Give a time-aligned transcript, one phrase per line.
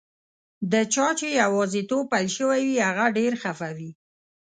[0.71, 3.91] د چا چي یوازیتوب پیل شوی وي، هغه ډېر خفه وي.